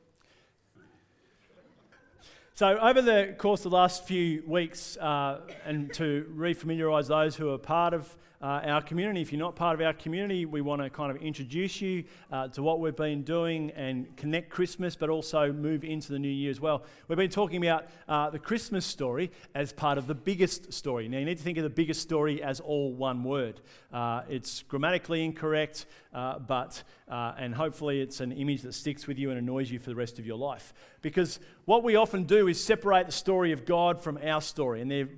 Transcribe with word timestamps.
So, 2.55 2.77
over 2.77 3.01
the 3.01 3.33
course 3.39 3.65
of 3.65 3.71
the 3.71 3.77
last 3.77 4.05
few 4.05 4.43
weeks, 4.45 4.95
uh, 4.97 5.39
and 5.65 5.91
to 5.95 6.31
refamiliarise 6.37 7.07
those 7.07 7.35
who 7.35 7.51
are 7.51 7.57
part 7.57 7.95
of 7.95 8.15
uh, 8.43 8.59
our 8.65 8.81
community. 8.81 9.21
If 9.21 9.31
you're 9.31 9.39
not 9.39 9.55
part 9.55 9.79
of 9.79 9.85
our 9.85 9.93
community, 9.93 10.45
we 10.45 10.59
want 10.59 10.81
to 10.81 10.89
kind 10.89 11.09
of 11.09 11.21
introduce 11.21 11.79
you 11.79 12.03
uh, 12.29 12.49
to 12.49 12.61
what 12.61 12.81
we've 12.81 12.95
been 12.95 13.23
doing 13.23 13.71
and 13.71 14.15
connect 14.17 14.49
Christmas, 14.49 14.97
but 14.97 15.09
also 15.09 15.53
move 15.53 15.85
into 15.85 16.11
the 16.11 16.19
new 16.19 16.27
year 16.27 16.51
as 16.51 16.59
well. 16.59 16.83
We've 17.07 17.17
been 17.17 17.29
talking 17.29 17.65
about 17.65 17.85
uh, 18.09 18.31
the 18.31 18.39
Christmas 18.39 18.85
story 18.85 19.31
as 19.55 19.71
part 19.71 19.97
of 19.97 20.07
the 20.07 20.13
biggest 20.13 20.73
story. 20.73 21.07
Now, 21.07 21.19
you 21.19 21.25
need 21.25 21.37
to 21.37 21.43
think 21.43 21.57
of 21.57 21.63
the 21.63 21.69
biggest 21.69 22.01
story 22.01 22.43
as 22.43 22.59
all 22.59 22.91
one 22.93 23.23
word. 23.23 23.61
Uh, 23.93 24.23
it's 24.27 24.63
grammatically 24.63 25.23
incorrect, 25.23 25.85
uh, 26.13 26.39
but 26.39 26.83
and 27.07 27.55
hopefully 27.55 28.01
it's 28.01 28.19
an 28.19 28.31
image 28.31 28.63
that 28.63 28.73
sticks 28.73 29.07
with 29.07 29.17
you 29.17 29.29
and 29.29 29.39
annoys 29.39 29.71
you 29.71 29.79
for 29.79 29.89
the 29.89 29.95
rest 29.95 30.19
of 30.19 30.25
your 30.25 30.37
life. 30.37 30.73
Because 31.01 31.39
what 31.65 31.83
we 31.83 31.95
often 31.95 32.23
do 32.23 32.47
is 32.47 32.63
separate 32.63 33.05
the 33.05 33.11
story 33.11 33.51
of 33.51 33.65
God 33.65 34.01
from 34.01 34.19
our 34.23 34.41
story, 34.41 34.81
and 34.81 34.91
they're 34.91 35.09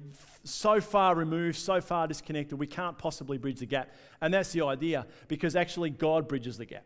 so 0.43 0.79
far 0.79 1.15
removed, 1.15 1.57
so 1.57 1.81
far 1.81 2.07
disconnected, 2.07 2.59
we 2.59 2.67
can't 2.67 2.97
possibly 2.97 3.37
bridge 3.37 3.59
the 3.59 3.65
gap. 3.65 3.91
And 4.21 4.33
that's 4.33 4.51
the 4.51 4.61
idea, 4.63 5.07
because 5.27 5.55
actually 5.55 5.89
God 5.89 6.27
bridges 6.27 6.57
the 6.57 6.65
gap. 6.65 6.85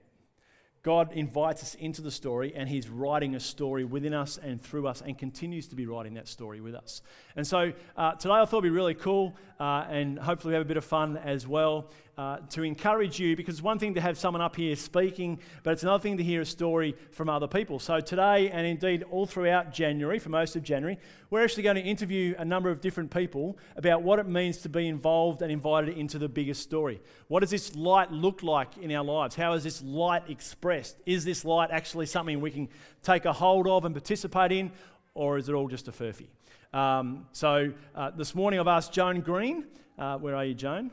God 0.81 1.11
invites 1.11 1.61
us 1.61 1.75
into 1.75 2.01
the 2.01 2.11
story, 2.11 2.53
and 2.55 2.69
He's 2.69 2.87
writing 2.87 3.35
a 3.35 3.39
story 3.39 3.83
within 3.83 4.13
us 4.13 4.37
and 4.37 4.61
through 4.61 4.87
us, 4.87 5.01
and 5.05 5.17
continues 5.17 5.67
to 5.67 5.75
be 5.75 5.85
writing 5.85 6.13
that 6.13 6.29
story 6.29 6.61
with 6.61 6.73
us. 6.73 7.01
And 7.35 7.45
so 7.45 7.73
uh, 7.97 8.13
today 8.13 8.35
I 8.35 8.45
thought 8.45 8.59
it'd 8.59 8.63
be 8.63 8.69
really 8.69 8.93
cool, 8.93 9.35
uh, 9.59 9.85
and 9.89 10.17
hopefully 10.17 10.51
we 10.51 10.55
have 10.55 10.65
a 10.65 10.67
bit 10.67 10.77
of 10.77 10.85
fun 10.85 11.17
as 11.17 11.45
well 11.45 11.89
uh, 12.19 12.37
to 12.49 12.63
encourage 12.63 13.17
you 13.17 13.33
because 13.33 13.61
one 13.61 13.79
thing 13.79 13.93
to 13.93 14.01
have 14.01 14.17
someone 14.17 14.41
up 14.41 14.53
here 14.53 14.75
speaking, 14.75 15.39
but 15.63 15.71
it's 15.71 15.83
another 15.83 16.01
thing 16.01 16.17
to 16.17 16.23
hear 16.23 16.41
a 16.41 16.45
story 16.45 16.93
from 17.11 17.29
other 17.29 17.47
people. 17.47 17.79
So, 17.79 18.01
today, 18.01 18.49
and 18.49 18.67
indeed 18.67 19.05
all 19.09 19.25
throughout 19.25 19.71
January, 19.71 20.19
for 20.19 20.27
most 20.27 20.57
of 20.57 20.61
January, 20.61 20.99
we're 21.29 21.45
actually 21.45 21.63
going 21.63 21.77
to 21.77 21.81
interview 21.81 22.35
a 22.37 22.43
number 22.43 22.69
of 22.69 22.81
different 22.81 23.09
people 23.09 23.57
about 23.77 24.01
what 24.01 24.19
it 24.19 24.27
means 24.27 24.57
to 24.57 24.69
be 24.69 24.89
involved 24.89 25.41
and 25.41 25.49
invited 25.49 25.97
into 25.97 26.19
the 26.19 26.27
biggest 26.27 26.61
story. 26.61 26.99
What 27.29 27.39
does 27.39 27.51
this 27.51 27.73
light 27.73 28.11
look 28.11 28.43
like 28.43 28.77
in 28.77 28.91
our 28.91 29.05
lives? 29.05 29.35
How 29.35 29.53
is 29.53 29.63
this 29.63 29.81
light 29.81 30.23
expressed? 30.29 30.97
Is 31.05 31.23
this 31.23 31.45
light 31.45 31.69
actually 31.71 32.07
something 32.07 32.41
we 32.41 32.51
can 32.51 32.67
take 33.01 33.23
a 33.23 33.31
hold 33.31 33.65
of 33.65 33.85
and 33.85 33.95
participate 33.95 34.51
in, 34.51 34.73
or 35.13 35.37
is 35.37 35.47
it 35.47 35.53
all 35.53 35.69
just 35.69 35.87
a 35.87 35.93
furphy? 35.93 36.27
Um, 36.73 37.27
so, 37.31 37.71
uh, 37.95 38.11
this 38.11 38.35
morning 38.35 38.59
I've 38.59 38.67
asked 38.67 38.91
Joan 38.91 39.21
Green. 39.21 39.67
Uh, 39.97 40.17
where 40.17 40.35
are 40.35 40.43
you, 40.43 40.53
Joan? 40.53 40.91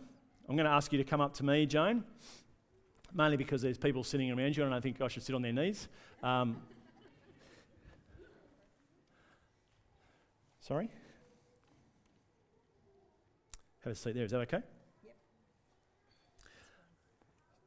I'm 0.49 0.55
going 0.55 0.67
to 0.67 0.73
ask 0.73 0.93
you 0.93 0.99
to 0.99 1.05
come 1.05 1.21
up 1.21 1.35
to 1.35 1.45
me, 1.45 1.67
Joan, 1.67 2.05
mainly 3.13 3.37
because 3.37 3.63
there's 3.63 3.79
people 3.79 4.05
sitting 4.05 4.31
around 4.31 4.57
you 4.57 4.65
and 4.65 4.75
I 4.75 4.81
think 4.81 5.01
I 5.01 5.09
should 5.09 5.25
sit 5.25 5.35
on 5.35 5.43
their 5.43 5.53
knees. 5.53 5.89
Um, 6.23 6.59
sorry? 10.61 10.89
Have 13.83 13.93
a 13.93 13.97
seat 13.97 14.15
there. 14.15 14.25
Is 14.25 14.31
that 14.31 14.41
okay? 14.41 14.63
Yep. 15.05 15.17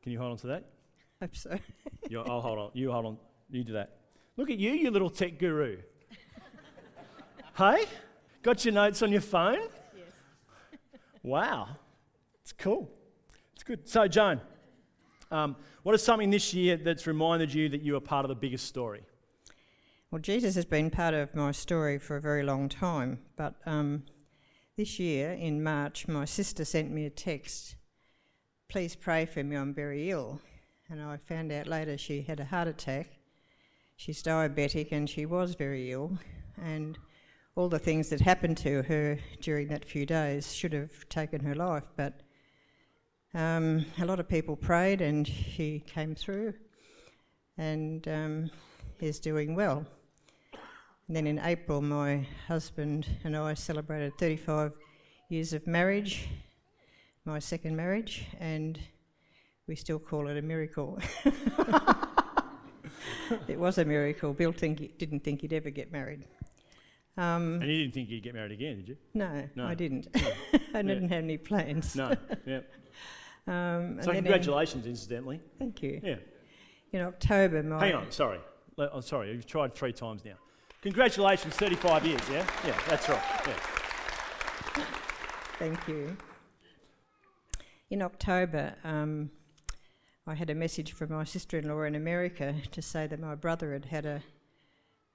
Can 0.03 0.11
you 0.13 0.19
hold 0.19 0.31
on 0.31 0.37
to 0.37 0.47
that? 0.47 0.65
Hope 1.21 1.35
so. 1.35 1.59
you, 2.09 2.21
I'll 2.21 2.41
hold 2.41 2.59
on. 2.59 2.71
You 2.73 2.91
hold 2.91 3.05
on. 3.05 3.17
You 3.49 3.63
do 3.65 3.73
that. 3.73 3.97
Look 4.37 4.49
at 4.49 4.57
you, 4.57 4.71
you 4.71 4.89
little 4.89 5.09
tech 5.09 5.37
guru. 5.37 5.79
hey? 7.57 7.85
Got 8.41 8.63
your 8.63 8.73
notes 8.73 9.01
on 9.01 9.11
your 9.11 9.19
phone? 9.19 9.59
Yes. 9.97 10.05
Wow. 11.23 11.67
It's 12.59 12.65
cool. 12.65 12.91
It's 13.53 13.63
good. 13.63 13.87
So, 13.87 14.05
Joan, 14.05 14.41
um, 15.31 15.55
what 15.83 15.95
is 15.95 16.03
something 16.03 16.29
this 16.29 16.53
year 16.53 16.75
that's 16.75 17.07
reminded 17.07 17.53
you 17.53 17.69
that 17.69 17.81
you 17.83 17.95
are 17.95 18.01
part 18.01 18.25
of 18.25 18.29
the 18.29 18.35
biggest 18.35 18.65
story? 18.65 19.01
Well, 20.11 20.19
Jesus 20.19 20.55
has 20.55 20.65
been 20.65 20.89
part 20.89 21.13
of 21.13 21.33
my 21.33 21.53
story 21.53 21.97
for 21.99 22.17
a 22.17 22.21
very 22.21 22.43
long 22.43 22.67
time, 22.67 23.19
but 23.37 23.55
um, 23.65 24.03
this 24.75 24.99
year 24.99 25.31
in 25.31 25.63
March, 25.63 26.09
my 26.09 26.25
sister 26.25 26.65
sent 26.65 26.91
me 26.91 27.05
a 27.05 27.09
text. 27.09 27.77
Please 28.67 28.93
pray 28.93 29.25
for 29.25 29.41
me, 29.41 29.55
I'm 29.55 29.73
very 29.73 30.11
ill. 30.11 30.41
And 30.89 31.01
I 31.01 31.15
found 31.15 31.53
out 31.53 31.65
later 31.65 31.97
she 31.97 32.23
had 32.23 32.41
a 32.41 32.45
heart 32.45 32.67
attack. 32.67 33.19
She's 33.95 34.21
diabetic 34.21 34.91
and 34.91 35.09
she 35.09 35.25
was 35.25 35.55
very 35.55 35.93
ill. 35.93 36.19
And 36.61 36.99
all 37.55 37.69
the 37.69 37.79
things 37.79 38.09
that 38.09 38.19
happened 38.19 38.57
to 38.57 38.83
her 38.83 39.17
during 39.39 39.69
that 39.69 39.85
few 39.85 40.05
days 40.05 40.53
should 40.53 40.73
have 40.73 41.07
taken 41.07 41.39
her 41.45 41.55
life, 41.55 41.85
but 41.95 42.21
um, 43.33 43.85
a 43.99 44.05
lot 44.05 44.19
of 44.19 44.27
people 44.27 44.55
prayed 44.55 45.01
and 45.01 45.27
he 45.27 45.79
came 45.81 46.15
through 46.15 46.53
and 47.57 48.07
um, 48.07 48.51
is 48.99 49.19
doing 49.19 49.55
well. 49.55 49.85
And 51.07 51.15
then 51.15 51.27
in 51.27 51.39
April, 51.39 51.81
my 51.81 52.25
husband 52.47 53.07
and 53.23 53.35
I 53.35 53.53
celebrated 53.53 54.17
35 54.17 54.73
years 55.29 55.53
of 55.53 55.65
marriage, 55.67 56.27
my 57.25 57.39
second 57.39 57.75
marriage, 57.75 58.25
and 58.39 58.79
we 59.67 59.75
still 59.75 59.99
call 59.99 60.27
it 60.27 60.37
a 60.37 60.41
miracle. 60.41 60.99
it 63.47 63.59
was 63.59 63.77
a 63.77 63.85
miracle. 63.85 64.33
Bill 64.33 64.51
think, 64.51 64.97
didn't 64.97 65.23
think 65.23 65.41
he'd 65.41 65.53
ever 65.53 65.69
get 65.69 65.91
married. 65.91 66.25
Um, 67.17 67.61
and 67.61 67.69
you 67.69 67.81
didn't 67.81 67.93
think 67.93 68.09
you'd 68.09 68.23
get 68.23 68.33
married 68.33 68.53
again, 68.53 68.77
did 68.77 68.89
you? 68.89 68.97
No, 69.13 69.49
no. 69.55 69.65
I 69.65 69.75
didn't. 69.75 70.07
No. 70.15 70.31
I 70.73 70.81
didn't 70.81 71.09
have 71.09 71.23
any 71.23 71.37
plans. 71.37 71.95
No, 71.95 72.15
yeah. 72.45 72.61
Um, 73.49 73.97
so 74.01 74.11
congratulations, 74.11 74.85
in, 74.85 74.91
incidentally. 74.91 75.41
Thank 75.57 75.81
you. 75.81 75.99
Yeah. 76.03 76.15
In 76.93 77.01
October, 77.01 77.63
my... 77.63 77.85
Hang 77.85 77.95
on, 77.95 78.11
sorry. 78.11 78.39
I'm 78.77 79.01
sorry, 79.01 79.31
you've 79.31 79.45
tried 79.45 79.73
three 79.73 79.91
times 79.91 80.23
now. 80.23 80.35
Congratulations, 80.81 81.55
35 81.55 82.05
years, 82.05 82.21
yeah? 82.31 82.45
Yeah, 82.65 82.79
that's 82.87 83.09
right. 83.09 83.21
Yeah. 83.47 84.85
Thank 85.57 85.87
you. 85.87 86.15
In 87.89 88.01
October, 88.01 88.75
um, 88.83 89.31
I 90.27 90.35
had 90.35 90.49
a 90.51 90.55
message 90.55 90.93
from 90.93 91.11
my 91.11 91.23
sister-in-law 91.23 91.81
in 91.81 91.95
America 91.95 92.55
to 92.71 92.81
say 92.81 93.07
that 93.07 93.19
my 93.19 93.35
brother 93.35 93.73
had 93.73 93.85
had 93.85 94.05
a 94.05 94.21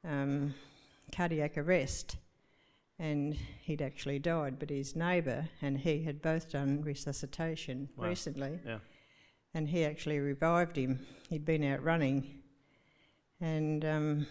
um, 0.04 0.54
cardiac 1.14 1.56
arrest 1.56 2.16
and 2.98 3.34
he'd 3.62 3.82
actually 3.82 4.18
died, 4.18 4.58
but 4.58 4.70
his 4.70 4.94
neighbour 4.94 5.48
and 5.60 5.78
he 5.78 6.02
had 6.04 6.22
both 6.22 6.50
done 6.50 6.82
resuscitation 6.82 7.88
wow. 7.96 8.08
recently. 8.08 8.60
Yeah. 8.64 8.78
And 9.52 9.68
he 9.68 9.84
actually 9.84 10.18
revived 10.18 10.76
him. 10.76 11.06
He'd 11.30 11.44
been 11.44 11.62
out 11.64 11.82
running, 11.82 12.42
and 13.40 13.84
um, 13.84 14.26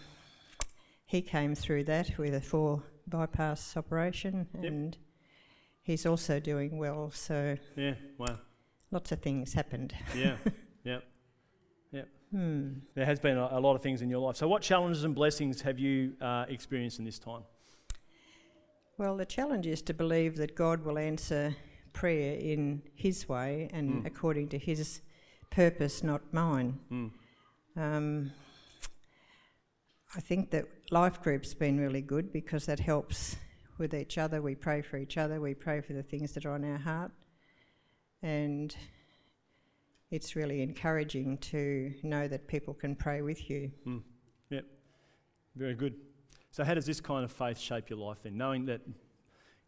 he 1.06 1.22
came 1.22 1.54
through 1.54 1.84
that 1.84 2.18
with 2.18 2.34
a 2.34 2.42
four 2.42 2.82
bypass 3.06 3.74
operation, 3.74 4.46
yep. 4.54 4.64
and 4.64 4.98
he's 5.82 6.04
also 6.04 6.40
doing 6.40 6.76
well. 6.76 7.10
So 7.10 7.56
yeah, 7.74 7.94
wow. 8.18 8.38
lots 8.90 9.12
of 9.12 9.20
things 9.20 9.54
happened. 9.54 9.94
Yeah, 10.14 10.36
yeah, 10.84 10.98
yeah. 11.90 12.02
Hmm. 12.30 12.72
There 12.94 13.06
has 13.06 13.18
been 13.18 13.38
a, 13.38 13.48
a, 13.52 13.60
lot 13.60 13.76
of 13.76 13.82
things 13.82 14.02
in 14.02 14.10
your 14.10 14.20
life. 14.20 14.36
So, 14.36 14.46
what 14.46 14.60
challenges 14.60 15.04
and 15.04 15.14
blessings 15.14 15.62
have 15.62 15.78
you 15.78 16.14
uh, 16.20 16.44
experienced 16.50 16.98
in 16.98 17.06
this 17.06 17.18
time? 17.18 17.44
Well, 18.96 19.16
the 19.16 19.26
challenge 19.26 19.66
is 19.66 19.82
to 19.82 19.94
believe 19.94 20.36
that 20.36 20.54
God 20.54 20.84
will 20.84 20.98
answer 20.98 21.56
prayer 21.92 22.36
in 22.38 22.82
His 22.94 23.28
way 23.28 23.68
and 23.72 24.04
mm. 24.04 24.06
according 24.06 24.48
to 24.50 24.58
His 24.58 25.00
purpose, 25.50 26.04
not 26.04 26.22
mine. 26.32 26.78
Mm. 26.92 27.10
Um, 27.76 28.32
I 30.16 30.20
think 30.20 30.50
that 30.52 30.66
life 30.92 31.20
group's 31.22 31.54
been 31.54 31.78
really 31.80 32.02
good 32.02 32.32
because 32.32 32.66
that 32.66 32.78
helps 32.78 33.36
with 33.78 33.94
each 33.94 34.16
other. 34.16 34.40
We 34.40 34.54
pray 34.54 34.80
for 34.80 34.96
each 34.96 35.18
other. 35.18 35.40
We 35.40 35.54
pray 35.54 35.80
for 35.80 35.92
the 35.92 36.04
things 36.04 36.32
that 36.34 36.46
are 36.46 36.52
on 36.52 36.64
our 36.64 36.78
heart, 36.78 37.10
and 38.22 38.74
it's 40.12 40.36
really 40.36 40.62
encouraging 40.62 41.38
to 41.38 41.92
know 42.04 42.28
that 42.28 42.46
people 42.46 42.74
can 42.74 42.94
pray 42.94 43.22
with 43.22 43.50
you. 43.50 43.72
Mm. 43.84 44.02
Yep, 44.50 44.64
very 45.56 45.74
good. 45.74 45.94
So, 46.54 46.62
how 46.62 46.74
does 46.74 46.86
this 46.86 47.00
kind 47.00 47.24
of 47.24 47.32
faith 47.32 47.58
shape 47.58 47.90
your 47.90 47.98
life 47.98 48.18
then? 48.22 48.36
Knowing 48.36 48.66
that, 48.66 48.80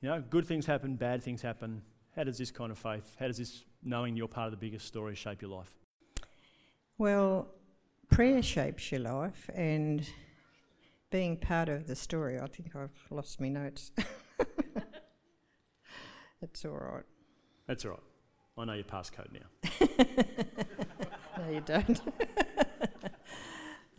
you 0.00 0.08
know, 0.08 0.22
good 0.30 0.46
things 0.46 0.66
happen, 0.66 0.94
bad 0.94 1.20
things 1.20 1.42
happen. 1.42 1.82
How 2.14 2.22
does 2.22 2.38
this 2.38 2.52
kind 2.52 2.70
of 2.70 2.78
faith, 2.78 3.16
how 3.18 3.26
does 3.26 3.38
this 3.38 3.64
knowing 3.82 4.16
you're 4.16 4.28
part 4.28 4.46
of 4.46 4.52
the 4.52 4.56
biggest 4.56 4.86
story 4.86 5.16
shape 5.16 5.42
your 5.42 5.50
life? 5.50 5.74
Well, 6.96 7.48
prayer 8.08 8.40
shapes 8.40 8.92
your 8.92 9.00
life, 9.00 9.50
and 9.52 10.08
being 11.10 11.38
part 11.38 11.68
of 11.68 11.88
the 11.88 11.96
story, 11.96 12.38
I 12.38 12.46
think 12.46 12.76
I've 12.76 12.96
lost 13.10 13.40
my 13.40 13.48
notes. 13.48 13.90
That's 16.40 16.64
all 16.64 16.70
right. 16.70 17.02
That's 17.66 17.84
all 17.84 17.90
right. 17.90 18.00
I 18.58 18.64
know 18.64 18.74
your 18.74 18.84
passcode 18.84 19.32
now. 19.32 19.40
no, 21.36 21.50
you 21.50 21.62
don't. 21.62 22.00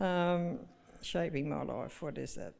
um, 0.00 0.60
shaping 1.02 1.50
my 1.50 1.64
life, 1.64 2.00
what 2.00 2.16
is 2.16 2.36
that? 2.36 2.54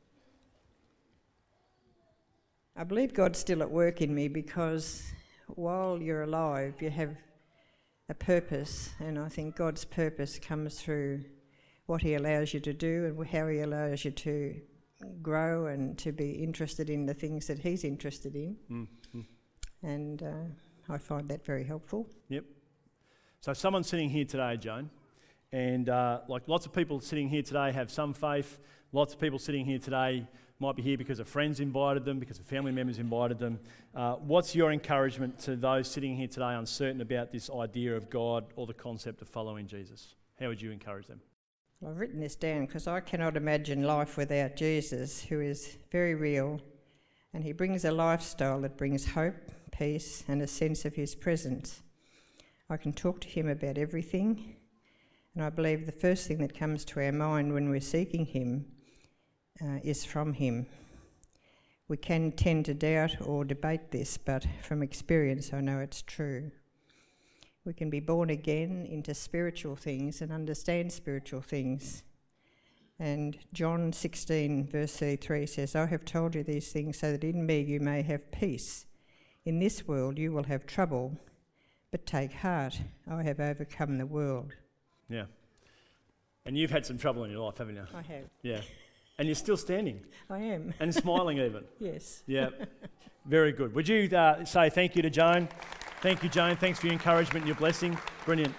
I 2.78 2.84
believe 2.84 3.12
God's 3.12 3.40
still 3.40 3.60
at 3.62 3.70
work 3.72 4.02
in 4.02 4.14
me 4.14 4.28
because 4.28 5.02
while 5.48 6.00
you're 6.00 6.22
alive, 6.22 6.75
you 6.78 6.90
have 6.90 7.16
a 8.08 8.14
purpose, 8.14 8.90
and 9.00 9.19
I 9.19 9.28
think 9.28 9.56
God's 9.56 9.84
purpose 9.84 10.38
comes 10.38 10.80
through 10.80 11.25
what 11.86 12.02
He 12.02 12.14
allows 12.14 12.54
you 12.54 12.60
to 12.60 12.72
do 12.72 13.06
and 13.06 13.26
how 13.26 13.48
He 13.48 13.58
allows 13.62 14.04
you 14.04 14.12
to 14.12 14.60
grow 15.20 15.66
and 15.66 15.98
to 15.98 16.12
be 16.12 16.30
interested 16.30 16.88
in 16.88 17.04
the 17.04 17.14
things 17.14 17.48
that 17.48 17.58
He's 17.58 17.82
interested 17.82 18.36
in. 18.36 18.56
Mm-hmm. 18.70 19.20
And 19.82 20.22
uh, 20.22 20.92
I 20.92 20.98
find 20.98 21.26
that 21.26 21.44
very 21.44 21.64
helpful. 21.64 22.08
Yep. 22.28 22.44
So, 23.40 23.54
someone 23.54 23.82
sitting 23.82 24.08
here 24.08 24.24
today, 24.24 24.56
Joan, 24.56 24.88
and 25.50 25.88
uh, 25.88 26.20
like 26.28 26.46
lots 26.46 26.64
of 26.64 26.72
people 26.72 27.00
sitting 27.00 27.28
here 27.28 27.42
today 27.42 27.72
have 27.72 27.90
some 27.90 28.14
faith, 28.14 28.60
lots 28.92 29.14
of 29.14 29.20
people 29.20 29.40
sitting 29.40 29.64
here 29.64 29.81
today 29.81 30.28
might 30.60 30.75
be 30.75 30.82
here 30.82 30.99
because 30.99 31.20
a 31.20 31.25
friend's 31.25 31.60
invited 31.60 32.05
them, 32.05 32.19
because 32.19 32.38
a 32.38 32.43
family 32.43 32.72
member's 32.72 32.99
invited 32.99 33.38
them. 33.38 33.60
Uh, 33.94 34.14
what's 34.14 34.55
your 34.55 34.72
encouragement 34.72 35.38
to 35.38 35.55
those 35.55 35.88
sitting 35.88 36.16
here 36.16 36.26
today 36.26 36.55
uncertain 36.55 37.00
about 37.00 37.31
this 37.31 37.49
idea 37.50 37.96
of 37.96 38.10
God 38.10 38.44
or 38.56 38.66
the 38.66 38.75
concept 38.75 39.22
of 39.22 39.28
following 39.28 39.66
Jesus? 39.66 40.14
How 40.40 40.49
would 40.49 40.60
you 40.60 40.72
encourage 40.72 41.06
them? 41.06 41.20
I've 41.87 41.96
written 41.96 42.20
this 42.20 42.34
down 42.34 42.66
because 42.66 42.88
I 42.88 42.99
cannot 42.99 43.37
imagine 43.37 43.84
life 43.84 44.16
without 44.16 44.56
Jesus, 44.56 45.22
who 45.22 45.40
is 45.40 45.78
very 45.93 46.16
real, 46.16 46.60
and 47.32 47.44
he 47.44 47.52
brings 47.52 47.84
a 47.84 47.93
lifestyle 47.93 48.60
that 48.62 48.76
brings 48.76 49.12
hope, 49.12 49.52
peace, 49.70 50.25
and 50.26 50.43
a 50.43 50.49
sense 50.49 50.84
of 50.84 50.96
his 50.96 51.14
presence. 51.14 51.82
I 52.69 52.78
can 52.78 52.93
talk 52.93 53.20
to 53.20 53.28
him 53.28 53.49
about 53.49 53.78
everything, 53.78 54.56
and 55.37 55.44
I 55.44 55.50
believe 55.50 55.87
the 55.87 55.93
first 55.93 56.26
thing 56.26 56.38
that 56.38 56.58
comes 56.58 56.84
to 56.87 57.00
our 57.00 57.12
mind 57.12 57.55
when 57.55 57.70
we're 57.70 57.81
seeking 57.81 58.26
him 58.26 58.66
uh, 59.62 59.78
is 59.82 60.05
from 60.05 60.34
Him. 60.34 60.66
We 61.88 61.96
can 61.96 62.32
tend 62.32 62.66
to 62.66 62.75
doubt 62.75 63.16
or 63.25 63.44
debate 63.44 63.90
this, 63.90 64.19
but 64.19 64.46
from 64.62 64.82
experience, 64.82 65.52
I 65.52 65.60
know 65.60 65.81
it's 65.81 66.02
true. 66.02 66.50
We 67.64 67.72
can 67.72 67.90
be 67.90 68.00
born 68.00 68.31
again 68.31 68.87
into 68.90 69.14
spiritual 69.14 69.76
things 69.76 70.20
and 70.20 70.32
understand 70.32 70.93
spiritual 70.93 71.40
things. 71.40 72.02
And 72.99 73.38
John 73.52 73.93
16, 73.93 74.66
verse 74.66 74.96
33 74.96 75.46
says, 75.46 75.76
I 75.76 75.87
have 75.87 76.05
told 76.05 76.34
you 76.34 76.43
these 76.43 76.72
things 76.72 76.99
so 76.99 77.12
that 77.12 77.25
in 77.25 77.46
me 77.46 77.60
you 77.60 77.81
may 77.81 78.02
have 78.02 78.31
peace. 78.32 78.87
In 79.44 79.60
this 79.60 79.87
world 79.87 80.19
you 80.19 80.32
will 80.32 80.44
have 80.44 80.66
trouble, 80.66 81.16
but 81.90 82.06
take 82.06 82.32
heart, 82.32 82.81
I 83.10 83.22
have 83.22 83.40
overcome 83.40 83.99
the 83.99 84.06
world. 84.06 84.52
Yeah. 85.08 85.26
And 86.44 86.56
you've 86.56 86.70
had 86.70 86.84
some 86.84 86.99
trouble 86.99 87.25
in 87.25 87.31
your 87.31 87.44
life, 87.44 87.58
haven't 87.58 87.76
you? 87.76 87.87
I 87.94 88.02
have. 88.02 88.25
Yeah. 88.43 88.60
And 89.19 89.26
you're 89.26 89.35
still 89.35 89.56
standing. 89.56 90.00
I 90.31 90.38
am. 90.38 90.75
And 90.81 90.94
smiling 90.94 91.38
even. 91.38 91.65
yes. 91.79 92.23
Yeah. 92.26 92.50
Very 93.26 93.53
good. 93.53 93.75
Would 93.75 93.88
you 93.88 94.09
uh, 94.17 94.44
say 94.44 94.70
thank 94.70 94.97
you 94.97 95.03
to 95.03 95.11
Joan? 95.11 95.49
Thank 96.00 96.23
you, 96.23 96.29
Joan. 96.29 96.56
Thanks 96.56 96.79
for 96.79 96.87
your 96.87 96.93
encouragement 96.93 97.38
and 97.43 97.47
your 97.49 97.56
blessing. 97.56 97.99
Brilliant. 98.25 98.55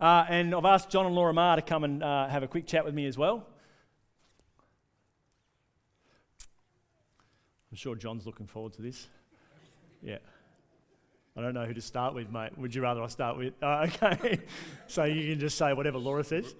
Uh, 0.00 0.24
and 0.28 0.54
I've 0.54 0.64
asked 0.64 0.90
John 0.90 1.06
and 1.06 1.14
Laura 1.14 1.32
Marr 1.32 1.56
to 1.56 1.62
come 1.62 1.82
and 1.82 2.02
uh, 2.02 2.28
have 2.28 2.42
a 2.42 2.48
quick 2.48 2.66
chat 2.66 2.84
with 2.84 2.94
me 2.94 3.06
as 3.06 3.18
well. 3.18 3.46
I'm 7.70 7.76
sure 7.76 7.96
John's 7.96 8.24
looking 8.24 8.46
forward 8.46 8.74
to 8.74 8.82
this. 8.82 9.08
Yeah. 10.00 10.18
I 11.36 11.40
don't 11.40 11.54
know 11.54 11.64
who 11.64 11.74
to 11.74 11.80
start 11.80 12.14
with, 12.14 12.30
mate. 12.30 12.56
Would 12.56 12.72
you 12.72 12.82
rather 12.82 13.02
I 13.02 13.08
start 13.08 13.36
with? 13.36 13.54
Uh, 13.60 13.88
okay. 14.02 14.38
so 14.86 15.04
you 15.04 15.32
can 15.32 15.40
just 15.40 15.58
say 15.58 15.72
whatever 15.72 15.98
Laura 15.98 16.22
says. 16.22 16.54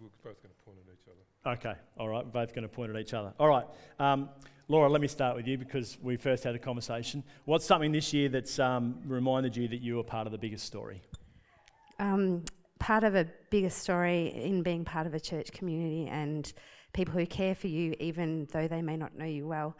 We're 0.00 0.08
both 0.24 0.42
going 0.42 0.54
to 0.54 0.64
point 0.64 0.78
at 0.84 0.92
each 0.92 1.06
other. 1.06 1.20
Okay, 1.46 1.74
all 1.96 2.08
right, 2.08 2.24
we're 2.24 2.30
both 2.30 2.54
going 2.54 2.62
to 2.62 2.68
point 2.68 2.90
at 2.90 3.00
each 3.00 3.14
other. 3.14 3.32
All 3.38 3.48
right, 3.48 3.64
um, 3.98 4.28
Laura, 4.66 4.88
let 4.90 5.00
me 5.00 5.08
start 5.08 5.36
with 5.36 5.46
you 5.46 5.56
because 5.56 5.96
we 6.02 6.16
first 6.16 6.44
had 6.44 6.54
a 6.54 6.58
conversation. 6.58 7.22
What's 7.46 7.64
something 7.64 7.92
this 7.92 8.12
year 8.12 8.28
that's 8.28 8.58
um, 8.58 9.00
reminded 9.06 9.56
you 9.56 9.68
that 9.68 9.80
you 9.80 9.96
were 9.96 10.02
part 10.02 10.26
of 10.26 10.32
the 10.32 10.38
biggest 10.38 10.66
story? 10.66 11.00
Um, 11.98 12.44
part 12.80 13.04
of 13.04 13.14
a 13.14 13.26
bigger 13.50 13.70
story 13.70 14.28
in 14.34 14.62
being 14.62 14.84
part 14.84 15.06
of 15.06 15.14
a 15.14 15.20
church 15.20 15.52
community 15.52 16.06
and 16.08 16.52
people 16.92 17.14
who 17.14 17.24
care 17.24 17.54
for 17.54 17.68
you, 17.68 17.94
even 17.98 18.46
though 18.52 18.68
they 18.68 18.82
may 18.82 18.96
not 18.96 19.16
know 19.16 19.24
you 19.24 19.46
well. 19.46 19.76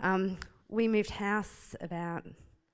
Um, 0.00 0.38
we 0.68 0.88
moved 0.88 1.10
house 1.10 1.74
about 1.80 2.24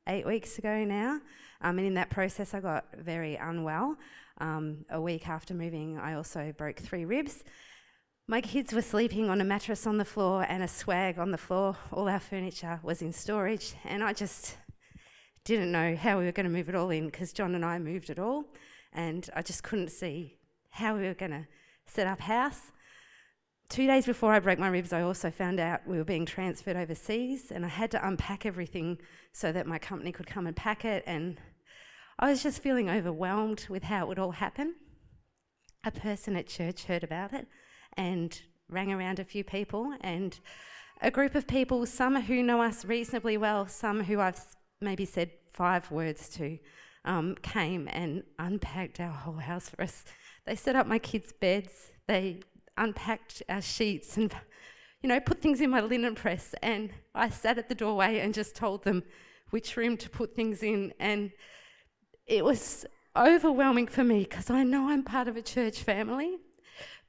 eight 0.07 0.27
weeks 0.27 0.59
ago 0.59 0.85
now, 0.85 1.21
um, 1.63 1.79
and 1.79 1.87
in 1.87 1.95
that 1.95 2.11
process, 2.11 2.53
I 2.53 2.61
got 2.61 2.87
very 2.99 3.37
unwell. 3.37 3.97
Um, 4.41 4.85
a 4.91 5.01
week 5.01 5.29
after 5.29 5.55
moving, 5.55 5.99
I 5.99 6.15
also 6.15 6.53
broke 6.57 6.79
three 6.79 7.05
ribs. 7.05 7.43
My 8.31 8.43
kids 8.43 8.75
were 8.75 8.83
sleeping 8.83 9.31
on 9.31 9.41
a 9.41 9.45
mattress 9.45 9.87
on 9.87 9.97
the 9.97 10.05
floor 10.05 10.45
and 10.47 10.63
a 10.63 10.69
swag 10.69 11.19
on 11.19 11.31
the 11.31 11.39
floor. 11.39 11.79
All 11.91 12.11
our 12.11 12.21
furniture 12.21 12.79
was 12.83 13.01
in 13.01 13.11
storage, 13.11 13.73
and 13.87 14.05
I 14.05 14.13
just 14.13 14.59
didn't 15.45 15.73
know 15.73 15.97
how 15.97 16.19
we 16.19 16.27
were 16.27 16.33
going 16.33 16.45
to 16.45 16.53
move 16.53 16.69
it 16.69 16.75
all 16.75 16.91
in 16.91 17.07
because 17.07 17.33
John 17.33 17.55
and 17.55 17.65
I 17.65 17.79
moved 17.79 18.11
it 18.11 18.19
all, 18.19 18.45
and 18.93 19.27
I 19.35 19.41
just 19.41 19.63
couldn't 19.63 19.89
see 19.89 20.37
how 20.69 20.95
we 20.95 21.05
were 21.05 21.15
going 21.15 21.31
to 21.31 21.47
set 21.87 22.07
up 22.07 22.21
house. 22.21 22.71
Two 23.71 23.87
days 23.87 24.05
before 24.05 24.35
I 24.35 24.41
broke 24.41 24.59
my 24.59 24.69
ribs, 24.69 24.93
I 24.93 25.01
also 25.01 25.31
found 25.31 25.59
out 25.59 25.89
we 25.89 25.97
were 25.97 26.05
being 26.05 26.27
transferred 26.27 26.77
overseas, 26.77 27.51
and 27.51 27.65
I 27.65 27.69
had 27.69 27.91
to 27.93 28.07
unpack 28.07 28.45
everything 28.45 28.99
so 29.33 29.53
that 29.53 29.67
my 29.67 29.79
company 29.79 30.13
could 30.13 30.27
come 30.27 30.47
and 30.47 30.55
pack 30.55 30.85
it. 30.85 31.03
And 31.07 31.41
I 32.19 32.29
was 32.29 32.43
just 32.43 32.63
feeling 32.63 32.91
overwhelmed 32.91 33.69
with 33.71 33.85
how 33.85 34.05
it 34.05 34.09
would 34.09 34.19
all 34.19 34.33
happen. 34.33 34.75
A 35.83 35.91
person 35.91 36.37
at 36.37 36.47
church 36.47 36.85
heard 36.85 37.03
about 37.03 37.33
it 37.33 37.49
and 37.99 38.41
rang 38.71 38.91
around 38.91 39.19
a 39.19 39.25
few 39.25 39.45
people, 39.45 39.95
and 40.01 40.41
a 41.03 41.11
group 41.11 41.35
of 41.35 41.47
people, 41.47 41.85
some 41.85 42.23
who 42.23 42.43
know 42.43 42.63
us 42.63 42.87
reasonably 42.87 43.37
well, 43.37 43.67
some 43.67 44.05
who 44.05 44.21
I've 44.21 44.41
maybe 44.81 45.05
said 45.05 45.31
five 45.53 45.91
words 45.91 46.31
to, 46.31 46.59
um, 47.05 47.35
came 47.43 47.89
and 47.93 48.23
unpacked 48.39 49.01
our 49.01 49.13
whole 49.13 49.35
house 49.35 49.69
for 49.69 49.83
us. 49.83 50.05
They 50.47 50.55
set 50.55 50.77
up 50.77 50.87
my 50.87 50.99
kids' 50.99 51.33
beds, 51.33 51.93
they 52.07 52.41
unpacked 52.79 53.43
our 53.49 53.61
sheets 53.61 54.17
and 54.17 54.33
you 55.03 55.09
know, 55.09 55.21
put 55.21 55.41
things 55.41 55.61
in 55.61 55.71
my 55.71 55.81
linen 55.81 56.15
press. 56.15 56.55
And 56.63 56.91
I 57.15 57.29
sat 57.29 57.59
at 57.59 57.69
the 57.69 57.75
doorway 57.75 58.19
and 58.19 58.35
just 58.35 58.55
told 58.57 58.85
them 58.85 59.05
which 59.51 59.77
room 59.77 59.97
to 59.99 60.11
put 60.11 60.35
things 60.35 60.63
in. 60.63 60.93
And 60.99 61.31
it 62.27 62.45
was 62.45 62.85
overwhelming 63.17 63.87
for 63.87 64.05
me 64.05 64.21
because 64.21 64.51
I 64.51 64.65
know 64.65 64.91
I'm 64.91 65.03
part 65.03 65.29
of 65.29 65.37
a 65.37 65.43
church 65.43 65.83
family, 65.83 66.39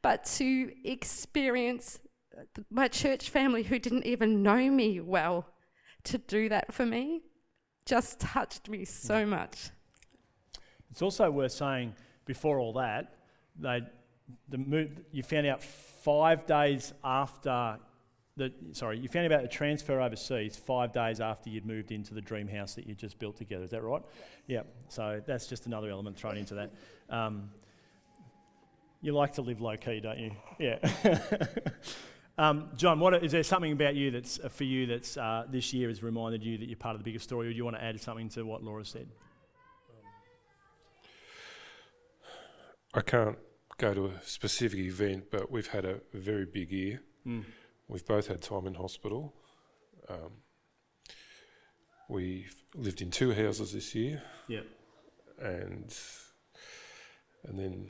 but 0.02 0.24
to 0.24 0.72
experience 0.84 2.00
my 2.70 2.88
church 2.88 3.30
family 3.30 3.64
who 3.64 3.80
didn't 3.80 4.06
even 4.06 4.42
know 4.42 4.70
me 4.70 5.00
well 5.00 5.46
to 6.04 6.18
do 6.18 6.50
that 6.50 6.74
for 6.74 6.86
me 6.86 7.22
just 7.86 8.20
touched 8.20 8.70
me 8.70 8.86
so 8.86 9.26
much. 9.26 9.72
It's 10.92 11.02
also 11.02 11.30
worth 11.32 11.52
saying 11.52 11.96
before 12.26 12.60
all 12.60 12.74
that, 12.74 13.16
they 13.60 13.82
the, 14.48 14.90
you 15.12 15.24
found 15.24 15.48
out 15.48 15.64
five 15.64 16.46
days 16.46 16.94
after 17.04 17.80
the, 18.38 18.54
sorry, 18.72 18.98
you 19.00 19.10
found 19.10 19.26
out 19.26 19.32
about 19.32 19.42
the 19.42 19.50
transfer 19.50 20.00
overseas 20.00 20.56
five 20.56 20.94
days 20.94 21.20
after 21.20 21.50
you'd 21.50 21.66
moved 21.66 21.92
into 21.92 22.14
the 22.14 22.22
dream 22.22 22.48
house 22.48 22.74
that 22.76 22.88
you 22.88 22.96
just 22.96 23.20
built 23.20 23.36
together. 23.36 23.64
Is 23.64 23.72
that 23.72 23.84
right? 23.84 24.02
Yeah. 24.48 24.62
So 24.88 25.22
that's 25.26 25.48
just 25.48 25.66
another 25.66 25.90
element 25.90 26.18
thrown 26.18 26.38
into 26.38 26.56
that. 26.56 26.72
Um, 27.10 27.50
you 29.02 29.14
like 29.14 29.34
to 29.34 29.42
live 29.42 29.62
low 29.62 29.78
key, 29.78 30.00
don't 30.00 30.20
you? 30.20 30.32
Yeah. 30.58 30.78
um, 32.38 32.70
John, 32.76 33.00
what 33.00 33.24
is 33.24 33.32
there 33.32 33.44
something 33.44 33.72
about 33.72 33.96
you 33.96 34.12
that's 34.12 34.40
uh, 34.40 34.50
for 34.50 34.66
you 34.66 34.86
that's 34.86 35.18
uh, 35.18 35.46
this 35.50 35.74
year 35.74 35.88
has 35.88 36.04
reminded 36.04 36.44
you 36.44 36.58
that 36.58 36.68
you're 36.68 36.78
part 36.78 36.96
of 36.96 37.00
the 37.02 37.06
bigger 37.06 37.20
story, 37.20 37.48
or 37.48 37.52
do 37.52 37.56
you 37.56 37.64
want 37.64 37.78
to 37.78 37.84
add 37.84 38.00
something 38.02 38.30
to 38.30 38.44
what 38.44 38.64
Laura 38.64 38.86
said? 38.86 39.08
I 42.94 43.02
can't 43.02 43.38
go 43.78 43.94
to 43.94 44.06
a 44.08 44.22
specific 44.24 44.80
event, 44.80 45.26
but 45.32 45.52
we've 45.52 45.68
had 45.68 45.86
a 45.86 46.00
very 46.14 46.46
big 46.46 46.72
year. 46.72 47.02
Mm. 47.26 47.46
We've 47.88 48.06
both 48.06 48.28
had 48.28 48.42
time 48.42 48.68
in 48.68 48.74
hospital. 48.74 49.34
Um, 50.10 50.32
we've 52.10 52.56
lived 52.76 53.02
in 53.02 53.12
two 53.12 53.32
houses 53.32 53.74
this 53.74 53.96
year. 53.96 54.22
Yeah. 54.48 54.62
And 55.40 55.96
and 57.48 57.58
then 57.58 57.90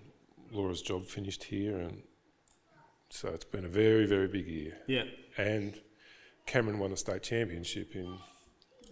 Laura's 0.51 0.81
job 0.81 1.05
finished 1.05 1.45
here, 1.45 1.77
and 1.77 2.03
so 3.09 3.29
it's 3.29 3.45
been 3.45 3.65
a 3.65 3.69
very 3.69 4.05
very 4.05 4.27
big 4.27 4.47
year. 4.47 4.77
Yeah. 4.87 5.03
And 5.37 5.79
Cameron 6.45 6.79
won 6.79 6.91
a 6.91 6.97
state 6.97 7.23
championship 7.23 7.95
in 7.95 8.17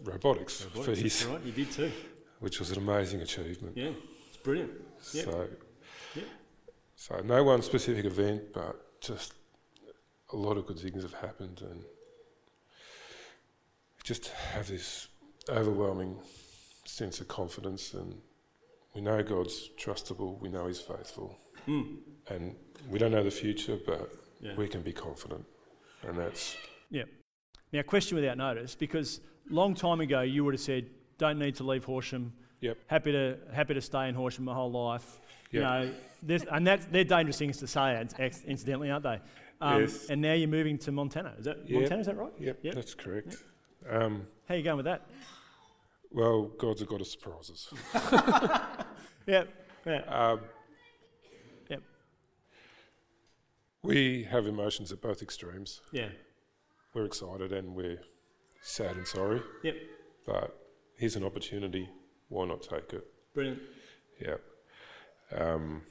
robotics, 0.03 0.63
robotics 0.65 0.85
for 0.85 0.95
his. 0.95 1.25
Right, 1.25 1.43
you 1.43 1.51
did 1.51 1.71
too. 1.71 1.91
Which 2.39 2.59
was 2.59 2.71
an 2.71 2.77
amazing 2.77 3.21
achievement. 3.21 3.75
Yeah, 3.75 3.91
it's 4.27 4.37
brilliant. 4.37 4.71
So 5.01 5.47
so 6.95 7.21
no 7.23 7.43
one 7.43 7.61
specific 7.61 8.05
event, 8.05 8.53
but 8.53 8.99
just 9.01 9.33
a 10.33 10.35
lot 10.35 10.57
of 10.57 10.65
good 10.65 10.79
things 10.79 11.03
have 11.03 11.13
happened, 11.13 11.61
and 11.61 11.83
just 14.03 14.27
have 14.27 14.67
this 14.67 15.07
overwhelming 15.47 16.19
sense 16.85 17.21
of 17.21 17.27
confidence, 17.27 17.93
and 17.93 18.21
we 18.93 19.01
know 19.01 19.21
God's 19.23 19.69
trustable, 19.77 20.39
we 20.41 20.49
know 20.49 20.67
He's 20.67 20.79
faithful, 20.79 21.37
mm. 21.67 21.97
and 22.29 22.55
we 22.89 22.99
don't 22.99 23.11
know 23.11 23.23
the 23.23 23.31
future, 23.31 23.77
but 23.85 24.11
yeah. 24.39 24.55
we 24.55 24.67
can 24.67 24.81
be 24.81 24.93
confident, 24.93 25.45
and 26.07 26.17
that's 26.17 26.57
yeah. 26.89 27.03
Now, 27.73 27.81
question 27.81 28.15
without 28.15 28.37
notice, 28.37 28.75
because 28.75 29.19
long 29.49 29.75
time 29.75 29.99
ago 30.01 30.21
you 30.21 30.43
would 30.45 30.53
have 30.53 30.61
said, 30.61 30.89
"Don't 31.17 31.39
need 31.39 31.55
to 31.55 31.63
leave 31.63 31.83
Horsham." 31.83 32.33
Yep. 32.61 32.77
Happy 32.87 33.11
to 33.11 33.37
happy 33.53 33.73
to 33.73 33.81
stay 33.81 34.07
in 34.07 34.15
Horsham 34.15 34.45
my 34.45 34.53
whole 34.53 34.71
life. 34.71 35.19
You 35.51 35.61
know, 35.61 35.91
and 36.51 36.67
that's, 36.67 36.85
they're 36.85 37.03
dangerous 37.03 37.37
things 37.37 37.57
to 37.59 37.67
say, 37.67 38.05
incidentally, 38.45 38.91
aren't 38.91 39.03
they? 39.03 39.19
Um, 39.61 39.81
yes. 39.81 40.09
And 40.09 40.21
now 40.21 40.33
you're 40.33 40.47
moving 40.47 40.77
to 40.79 40.91
Montana. 40.91 41.33
Is 41.39 41.45
that 41.45 41.57
yep. 41.67 41.81
Montana? 41.81 42.01
Is 42.01 42.07
that 42.07 42.17
right? 42.17 42.33
Yep, 42.39 42.59
yep. 42.61 42.75
that's 42.75 42.93
correct. 42.93 43.37
Yep. 43.83 44.01
Um, 44.03 44.27
How 44.47 44.55
are 44.55 44.57
you 44.57 44.63
going 44.63 44.77
with 44.77 44.85
that? 44.85 45.07
Well, 46.11 46.43
God's 46.57 46.81
a 46.81 46.85
God 46.85 47.01
of 47.01 47.07
surprises. 47.07 47.69
yep. 49.27 49.49
Yeah. 49.85 50.01
Um, 50.07 50.41
yep. 51.69 51.81
We 53.87 54.23
have 54.29 54.47
emotions 54.47 54.91
at 54.91 55.01
both 55.01 55.21
extremes. 55.21 55.79
Yeah. 55.93 56.09
We're 56.93 57.05
excited 57.05 57.53
and 57.53 57.73
we're 57.73 58.01
sad 58.61 58.97
and 58.97 59.07
sorry. 59.07 59.41
Yep. 59.63 59.75
But 60.25 60.59
here's 60.97 61.15
an 61.15 61.23
opportunity. 61.23 61.89
Why 62.27 62.45
not 62.45 62.63
take 62.63 62.91
it? 62.91 63.07
Brilliant. 63.33 63.61
Yep. 64.19 64.41
Um, 65.37 65.83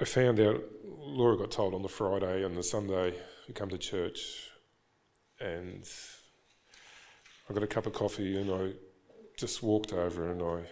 I 0.00 0.04
found 0.04 0.40
out 0.40 0.64
Laura 0.84 1.36
got 1.38 1.52
told 1.52 1.72
on 1.72 1.82
the 1.82 1.88
Friday 1.88 2.44
and 2.44 2.56
the 2.56 2.64
Sunday 2.64 3.14
we 3.46 3.54
come 3.54 3.68
to 3.68 3.78
church, 3.78 4.50
and 5.38 5.88
I 7.48 7.52
got 7.52 7.62
a 7.62 7.68
cup 7.68 7.86
of 7.86 7.92
coffee 7.92 8.40
and 8.40 8.50
I 8.50 8.72
just 9.36 9.62
walked 9.62 9.92
over 9.92 10.32
and 10.32 10.42
I 10.42 10.68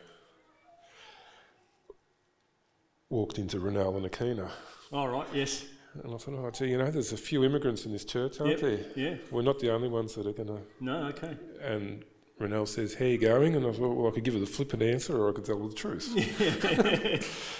walked 3.10 3.38
into 3.38 3.58
Renell 3.58 3.96
and 3.96 4.10
Akina. 4.10 4.48
All 4.92 5.08
right, 5.08 5.26
yes. 5.32 5.64
And 6.02 6.14
I 6.14 6.18
thought, 6.18 6.34
oh, 6.34 6.50
gee, 6.50 6.70
you 6.70 6.78
know, 6.78 6.90
there's 6.90 7.12
a 7.12 7.16
few 7.16 7.44
immigrants 7.44 7.86
in 7.86 7.92
this 7.92 8.04
church, 8.04 8.40
aren't 8.40 8.52
yep, 8.52 8.60
there? 8.60 8.80
Yeah. 8.94 9.16
We're 9.30 9.42
not 9.42 9.58
the 9.58 9.72
only 9.72 9.88
ones 9.88 10.14
that 10.14 10.26
are 10.26 10.32
going 10.32 10.48
to. 10.48 10.60
No, 10.80 11.06
okay. 11.08 11.36
And 11.62 12.04
Renell 12.40 12.68
says, 12.68 12.94
How 12.94 13.06
you 13.06 13.18
going? 13.18 13.56
And 13.56 13.66
I 13.66 13.72
thought, 13.72 13.96
Well, 13.96 14.08
I 14.08 14.10
could 14.10 14.24
give 14.24 14.34
her 14.34 14.40
the 14.40 14.46
flippant 14.46 14.82
answer 14.82 15.18
or 15.18 15.30
I 15.30 15.32
could 15.32 15.44
tell 15.44 15.60
her 15.60 15.68
the 15.68 15.74
truth. 15.74 16.12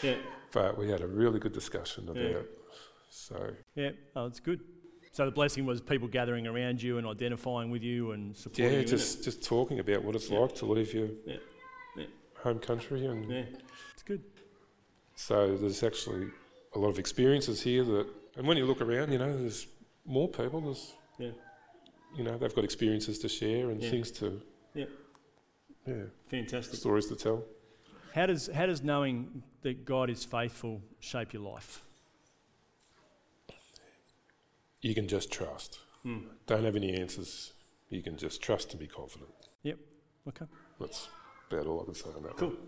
yeah. 0.02 0.17
But 0.52 0.78
we 0.78 0.88
had 0.88 1.00
a 1.00 1.07
really 1.07 1.40
good 1.40 1.52
discussion 1.52 2.09
about 2.09 2.23
yeah. 2.23 2.31
it. 2.31 2.59
So. 3.11 3.50
Yeah, 3.75 3.90
oh, 4.14 4.26
it's 4.26 4.40
good. 4.40 4.61
So 5.12 5.25
the 5.25 5.31
blessing 5.31 5.67
was 5.67 5.81
people 5.81 6.07
gathering 6.07 6.47
around 6.47 6.83
you 6.83 6.99
and 6.99 7.07
identifying 7.07 7.71
with 7.71 7.83
you 7.83 8.12
and 8.12 8.37
supporting 8.37 8.67
yeah, 8.67 8.71
you. 8.73 8.78
Yeah, 8.78 8.85
just 8.85 9.25
just 9.25 9.43
talking 9.43 9.81
about 9.81 10.05
what 10.05 10.14
it's 10.14 10.31
yeah. 10.31 10.38
like 10.38 10.55
to 10.57 10.67
leave 10.67 10.95
your 10.95 11.09
yeah. 11.26 11.37
Yeah. 11.97 12.05
home 12.43 12.59
country 12.59 13.07
and 13.07 13.28
yeah, 13.28 13.45
it's 13.95 14.02
good. 14.05 14.23
So 15.18 15.56
there's 15.56 15.82
actually 15.82 16.28
a 16.76 16.78
lot 16.78 16.90
of 16.90 16.98
experiences 17.00 17.60
here 17.60 17.82
that, 17.82 18.06
and 18.37 18.46
when 18.46 18.56
you 18.56 18.64
look 18.64 18.80
around, 18.80 19.10
you 19.10 19.18
know, 19.18 19.37
there's 19.37 19.66
more 20.06 20.28
people. 20.28 20.60
There's 20.60 20.94
yeah, 21.18 21.32
you 22.16 22.22
know, 22.22 22.38
they've 22.38 22.54
got 22.54 22.62
experiences 22.62 23.18
to 23.18 23.28
share 23.28 23.70
and 23.70 23.80
things 23.80 24.12
to 24.12 24.40
yeah. 24.75 24.84
Yeah. 25.84 26.04
Fantastic. 26.28 26.78
Stories 26.78 27.06
to 27.06 27.16
tell. 27.16 27.42
How 28.14 28.26
does, 28.26 28.48
how 28.54 28.66
does 28.66 28.82
knowing 28.84 29.42
that 29.62 29.84
God 29.84 30.08
is 30.08 30.25
faithful 30.25 30.80
shape 31.00 31.32
your 31.32 31.42
life? 31.42 31.82
You 34.80 34.94
can 34.94 35.08
just 35.08 35.32
trust. 35.32 35.80
Mm. 36.06 36.26
Don't 36.46 36.64
have 36.64 36.76
any 36.76 36.94
answers. 36.94 37.54
You 37.90 38.02
can 38.02 38.16
just 38.16 38.40
trust 38.40 38.70
and 38.70 38.78
be 38.78 38.87
confident. 38.87 39.30
Yep. 39.64 39.78
Okay. 40.28 40.46
That's 40.78 41.08
about 41.50 41.66
all 41.66 41.80
I 41.80 41.84
can 41.87 41.94
say 41.94 42.10
on 42.14 42.22
that 42.22 42.37
cool. 42.37 42.50
one. 42.50 42.58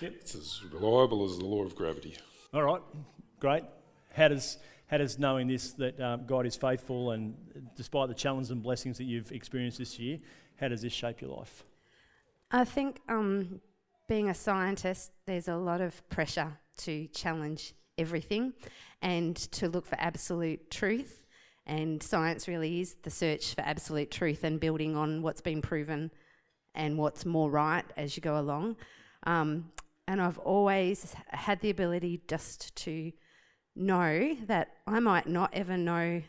Yep. 0.00 0.12
It's 0.20 0.34
as 0.34 0.62
reliable 0.72 1.24
as 1.24 1.38
the 1.38 1.44
law 1.44 1.64
of 1.64 1.74
gravity. 1.74 2.16
All 2.54 2.62
right. 2.62 2.82
Great. 3.40 3.64
How 4.14 4.28
does 4.28 4.58
how 4.86 4.98
does 4.98 5.18
knowing 5.18 5.48
this 5.48 5.72
that 5.72 6.00
um, 6.00 6.24
God 6.26 6.46
is 6.46 6.56
faithful 6.56 7.10
and 7.10 7.36
despite 7.76 8.08
the 8.08 8.14
challenges 8.14 8.50
and 8.50 8.62
blessings 8.62 8.98
that 8.98 9.04
you've 9.04 9.32
experienced 9.32 9.78
this 9.78 9.98
year, 9.98 10.18
how 10.60 10.68
does 10.68 10.82
this 10.82 10.92
shape 10.92 11.20
your 11.20 11.30
life? 11.30 11.64
I 12.50 12.64
think 12.64 13.00
um, 13.08 13.60
being 14.08 14.30
a 14.30 14.34
scientist, 14.34 15.12
there's 15.26 15.48
a 15.48 15.56
lot 15.56 15.80
of 15.80 16.08
pressure 16.08 16.58
to 16.78 17.06
challenge 17.08 17.74
everything 17.98 18.54
and 19.02 19.36
to 19.36 19.68
look 19.68 19.84
for 19.84 19.96
absolute 20.00 20.70
truth. 20.70 21.26
And 21.66 22.02
science 22.02 22.48
really 22.48 22.80
is 22.80 22.96
the 23.02 23.10
search 23.10 23.54
for 23.54 23.60
absolute 23.60 24.10
truth 24.10 24.44
and 24.44 24.58
building 24.58 24.96
on 24.96 25.20
what's 25.20 25.42
been 25.42 25.60
proven 25.60 26.10
and 26.74 26.96
what's 26.96 27.26
more 27.26 27.50
right 27.50 27.84
as 27.96 28.16
you 28.16 28.22
go 28.22 28.40
along. 28.40 28.76
Um, 29.24 29.70
and 30.08 30.22
I've 30.22 30.38
always 30.38 31.14
had 31.28 31.60
the 31.60 31.68
ability 31.68 32.22
just 32.26 32.74
to 32.76 33.12
know 33.76 34.34
that 34.46 34.70
I 34.86 35.00
might 35.00 35.26
not 35.26 35.50
ever 35.52 35.76
know 35.76 36.22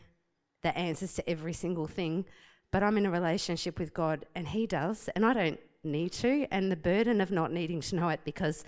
the 0.62 0.76
answers 0.76 1.14
to 1.14 1.28
every 1.28 1.54
single 1.54 1.86
thing, 1.86 2.26
but 2.70 2.82
I'm 2.82 2.98
in 2.98 3.06
a 3.06 3.10
relationship 3.10 3.78
with 3.78 3.94
God 3.94 4.26
and 4.34 4.48
He 4.48 4.66
does, 4.66 5.08
and 5.16 5.24
I 5.24 5.32
don't 5.32 5.58
need 5.82 6.12
to. 6.12 6.46
And 6.50 6.70
the 6.70 6.76
burden 6.76 7.22
of 7.22 7.30
not 7.30 7.52
needing 7.52 7.80
to 7.80 7.96
know 7.96 8.10
it 8.10 8.20
because 8.22 8.64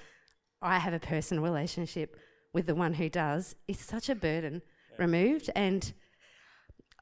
I 0.62 0.78
have 0.78 0.94
a 0.94 0.98
personal 0.98 1.44
relationship 1.44 2.16
with 2.54 2.66
the 2.66 2.74
one 2.74 2.94
who 2.94 3.10
does 3.10 3.54
is 3.68 3.78
such 3.78 4.08
a 4.08 4.14
burden 4.14 4.62
yeah. 4.92 4.96
removed. 5.04 5.50
And 5.54 5.92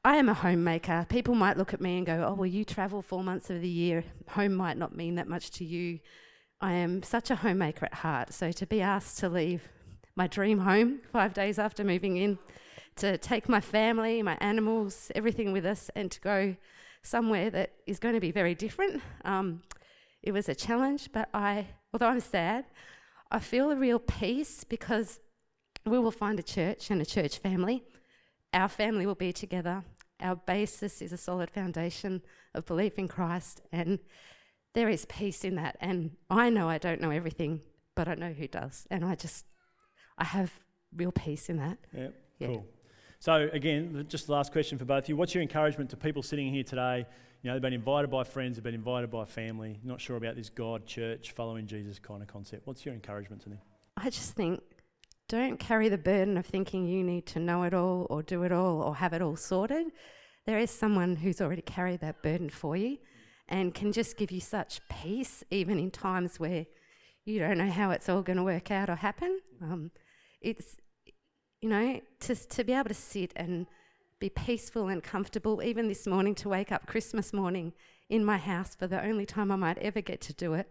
I 0.03 0.17
am 0.17 0.27
a 0.27 0.33
homemaker. 0.33 1.05
People 1.07 1.35
might 1.35 1.57
look 1.57 1.73
at 1.73 1.79
me 1.79 1.95
and 1.95 2.05
go, 2.05 2.25
Oh, 2.27 2.33
well, 2.33 2.45
you 2.45 2.65
travel 2.65 3.01
four 3.01 3.23
months 3.23 3.49
of 3.49 3.61
the 3.61 3.69
year. 3.69 4.03
Home 4.31 4.53
might 4.53 4.77
not 4.77 4.97
mean 4.97 5.15
that 5.15 5.29
much 5.29 5.49
to 5.51 5.63
you. 5.63 5.99
I 6.61 6.73
am 6.73 7.01
such 7.01 7.31
a 7.31 7.35
homemaker 7.35 7.87
at 7.87 7.93
heart. 7.95 8.33
So 8.33 8.51
to 8.51 8.67
be 8.67 8.81
asked 8.81 9.17
to 9.19 9.29
leave 9.29 9.67
my 10.15 10.27
dream 10.27 10.59
home 10.59 10.99
five 11.11 11.33
days 11.33 11.57
after 11.57 11.83
moving 11.83 12.17
in, 12.17 12.37
to 12.97 13.17
take 13.17 13.49
my 13.49 13.59
family, 13.59 14.21
my 14.21 14.37
animals, 14.41 15.11
everything 15.15 15.53
with 15.53 15.65
us, 15.65 15.89
and 15.95 16.11
to 16.11 16.21
go 16.21 16.55
somewhere 17.01 17.49
that 17.49 17.71
is 17.87 17.97
going 17.97 18.13
to 18.13 18.21
be 18.21 18.31
very 18.31 18.53
different. 18.53 19.01
Um, 19.25 19.63
it 20.21 20.33
was 20.33 20.49
a 20.49 20.53
challenge, 20.53 21.09
but 21.11 21.29
I, 21.33 21.65
although 21.93 22.09
I'm 22.09 22.19
sad, 22.19 22.65
I 23.31 23.39
feel 23.39 23.71
a 23.71 23.75
real 23.75 23.97
peace 23.97 24.63
because 24.63 25.19
we 25.83 25.97
will 25.97 26.11
find 26.11 26.37
a 26.39 26.43
church 26.43 26.91
and 26.91 27.01
a 27.01 27.05
church 27.05 27.39
family. 27.39 27.83
Our 28.53 28.67
family 28.67 29.07
will 29.07 29.15
be 29.15 29.33
together. 29.33 29.83
Our 30.19 30.35
basis 30.35 31.01
is 31.01 31.11
a 31.11 31.17
solid 31.17 31.49
foundation 31.49 32.21
of 32.53 32.67
belief 32.67 32.99
in 32.99 33.07
Christ, 33.07 33.61
and 33.71 33.97
there 34.73 34.89
is 34.89 35.05
peace 35.05 35.43
in 35.43 35.55
that. 35.55 35.77
And 35.81 36.11
I 36.29 36.49
know 36.49 36.69
I 36.69 36.77
don't 36.77 37.01
know 37.01 37.11
everything, 37.11 37.61
but 37.95 38.07
I 38.07 38.15
know 38.15 38.31
who 38.31 38.47
does. 38.47 38.87
And 38.89 39.03
I 39.03 39.15
just, 39.15 39.45
I 40.17 40.25
have 40.25 40.51
real 40.95 41.11
peace 41.11 41.49
in 41.49 41.57
that. 41.57 41.77
Yep, 41.93 42.13
yeah. 42.39 42.47
Cool. 42.47 42.65
So, 43.19 43.49
again, 43.53 44.05
just 44.07 44.25
the 44.25 44.33
last 44.33 44.51
question 44.51 44.77
for 44.77 44.85
both 44.85 45.03
of 45.03 45.09
you. 45.09 45.15
What's 45.15 45.35
your 45.35 45.43
encouragement 45.43 45.89
to 45.91 45.97
people 45.97 46.23
sitting 46.23 46.51
here 46.51 46.63
today? 46.63 47.05
You 47.43 47.49
know, 47.49 47.55
they've 47.55 47.61
been 47.61 47.73
invited 47.73 48.09
by 48.09 48.23
friends, 48.23 48.57
they've 48.57 48.63
been 48.63 48.75
invited 48.75 49.09
by 49.11 49.25
family, 49.25 49.79
not 49.83 49.99
sure 49.99 50.15
about 50.15 50.35
this 50.35 50.49
God, 50.49 50.85
church, 50.85 51.31
following 51.31 51.65
Jesus 51.65 51.99
kind 51.99 52.21
of 52.21 52.27
concept. 52.27 52.65
What's 52.67 52.85
your 52.85 52.93
encouragement 52.93 53.41
to 53.43 53.49
them? 53.49 53.59
I 53.97 54.09
just 54.09 54.33
think 54.33 54.61
don't 55.27 55.59
carry 55.59 55.89
the 55.89 55.97
burden 55.97 56.37
of 56.37 56.45
thinking 56.45 56.85
you 56.85 57.03
need 57.03 57.25
to 57.27 57.39
know 57.39 57.63
it 57.63 57.73
all 57.73 58.05
or 58.09 58.21
do 58.21 58.43
it 58.43 58.51
all 58.51 58.81
or 58.81 58.95
have 58.95 59.13
it 59.13 59.21
all 59.21 59.35
sorted. 59.35 59.87
There 60.45 60.59
is 60.59 60.69
someone 60.71 61.15
who's 61.15 61.41
already 61.41 61.61
carried 61.61 62.01
that 62.01 62.21
burden 62.21 62.49
for 62.49 62.75
you 62.75 62.97
and 63.51 63.73
can 63.75 63.91
just 63.91 64.15
give 64.17 64.31
you 64.31 64.39
such 64.39 64.79
peace, 64.87 65.43
even 65.51 65.77
in 65.77 65.91
times 65.91 66.39
where 66.39 66.65
you 67.25 67.37
don't 67.37 67.57
know 67.57 67.69
how 67.69 67.91
it's 67.91 68.07
all 68.07 68.21
going 68.21 68.37
to 68.37 68.43
work 68.43 68.71
out 68.71 68.89
or 68.89 68.95
happen. 68.95 69.41
Um, 69.61 69.91
it's, 70.39 70.77
you 71.61 71.69
know, 71.69 71.99
to, 72.21 72.35
to 72.35 72.63
be 72.63 72.71
able 72.73 72.87
to 72.87 72.95
sit 72.95 73.33
and 73.35 73.67
be 74.19 74.29
peaceful 74.29 74.87
and 74.87 75.03
comfortable, 75.03 75.61
even 75.61 75.89
this 75.89 76.07
morning 76.07 76.33
to 76.35 76.49
wake 76.49 76.71
up 76.71 76.87
Christmas 76.87 77.33
morning 77.33 77.73
in 78.09 78.23
my 78.23 78.37
house 78.37 78.73
for 78.73 78.87
the 78.87 79.03
only 79.03 79.25
time 79.25 79.51
I 79.51 79.57
might 79.57 79.77
ever 79.79 79.99
get 79.99 80.21
to 80.21 80.33
do 80.33 80.53
it. 80.53 80.67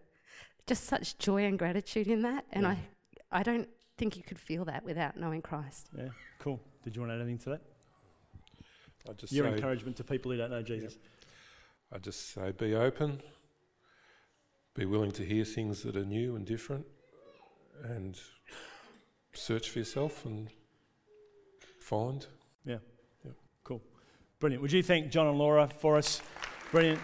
Just 0.67 0.85
such 0.85 1.19
joy 1.19 1.45
and 1.45 1.59
gratitude 1.59 2.09
in 2.09 2.23
that. 2.23 2.47
And 2.51 2.63
Yeah. 2.63 2.77
I, 3.31 3.41
I 3.41 3.43
don't 3.43 3.69
think 3.99 4.17
you 4.17 4.23
could 4.23 4.39
feel 4.39 4.65
that 4.65 4.85
without 4.85 5.19
knowing 5.19 5.43
Christ. 5.43 5.91
Yeah, 5.97 6.09
cool. 6.39 6.59
Did 6.83 6.97
you 6.97 7.03
want 7.03 7.11
to 7.11 7.17
add 7.17 7.21
anything 7.21 7.39
to 7.39 7.51
that? 7.51 7.61
I 9.09 9.13
just 9.13 9.33
Your 9.33 9.47
say, 9.47 9.53
encouragement 9.53 9.97
to 9.99 10.05
people 10.05 10.31
who 10.33 10.39
don't 10.39 10.51
know 10.51 10.63
Jesus. 10.63 10.97
I 11.93 11.99
just 11.99 12.33
say, 12.33 12.53
be 12.53 12.75
open, 12.75 13.21
be 14.75 14.85
willing 14.85 15.11
to 15.13 15.25
hear 15.25 15.45
things 15.45 15.83
that 15.83 15.97
are 15.97 16.05
new 16.05 16.37
and 16.37 16.47
different, 16.47 16.87
and 17.83 18.19
search 19.33 19.71
for 19.71 19.81
yourself 19.81 20.25
and 20.25 20.49
find. 21.81 22.27
Yeah. 22.65 22.79
yeah. 23.25 23.33
Cool. 23.65 23.83
Brilliant. 24.39 24.63
Would 24.63 24.73
you 24.73 24.83
thank 24.83 25.11
John 25.11 25.27
and 25.27 25.39
Laura 25.39 25.69
for 25.79 25.97
us? 25.97 26.23
Brilliant. 26.71 27.01